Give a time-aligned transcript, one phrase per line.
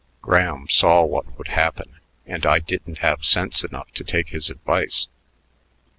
[0.23, 5.07] Graham saw what would happen, and I didn't have sense enough to take his advice.